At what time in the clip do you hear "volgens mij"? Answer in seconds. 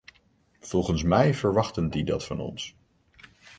0.59-1.33